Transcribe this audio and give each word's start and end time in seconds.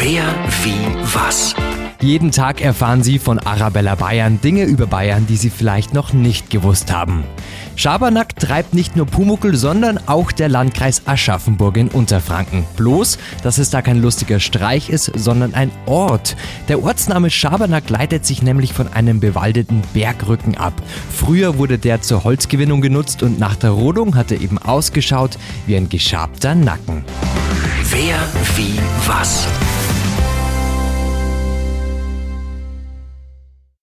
Wer, 0.00 0.22
wie, 0.62 0.76
was? 1.12 1.56
Jeden 2.00 2.30
Tag 2.30 2.60
erfahren 2.60 3.02
Sie 3.02 3.18
von 3.18 3.40
Arabella 3.40 3.96
Bayern 3.96 4.40
Dinge 4.40 4.62
über 4.62 4.86
Bayern, 4.86 5.26
die 5.26 5.34
Sie 5.34 5.50
vielleicht 5.50 5.92
noch 5.92 6.12
nicht 6.12 6.50
gewusst 6.50 6.92
haben. 6.92 7.24
Schabernack 7.74 8.36
treibt 8.36 8.74
nicht 8.74 8.94
nur 8.94 9.06
Pumuckel, 9.06 9.56
sondern 9.56 9.98
auch 10.06 10.30
der 10.30 10.48
Landkreis 10.48 11.02
Aschaffenburg 11.06 11.76
in 11.76 11.88
Unterfranken. 11.88 12.64
Bloß, 12.76 13.18
dass 13.42 13.58
es 13.58 13.70
da 13.70 13.82
kein 13.82 14.00
lustiger 14.00 14.38
Streich 14.38 14.88
ist, 14.88 15.10
sondern 15.16 15.54
ein 15.54 15.72
Ort. 15.86 16.36
Der 16.68 16.80
Ortsname 16.80 17.28
Schabernack 17.28 17.90
leitet 17.90 18.24
sich 18.24 18.40
nämlich 18.40 18.72
von 18.72 18.86
einem 18.92 19.18
bewaldeten 19.18 19.82
Bergrücken 19.94 20.56
ab. 20.56 20.74
Früher 21.12 21.58
wurde 21.58 21.76
der 21.76 22.02
zur 22.02 22.22
Holzgewinnung 22.22 22.82
genutzt 22.82 23.24
und 23.24 23.40
nach 23.40 23.56
der 23.56 23.70
Rodung 23.70 24.14
hat 24.14 24.30
er 24.30 24.40
eben 24.40 24.58
ausgeschaut 24.58 25.36
wie 25.66 25.76
ein 25.76 25.88
geschabter 25.88 26.54
Nacken. 26.54 27.04
Wer, 27.90 28.18
wie, 28.54 28.78
was? 29.08 29.48